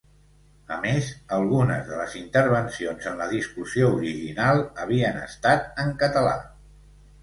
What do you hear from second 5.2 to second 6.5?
estat en català.